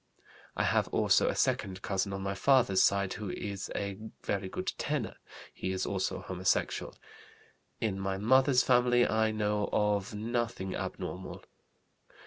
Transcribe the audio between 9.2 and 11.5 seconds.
know of nothing abnormal.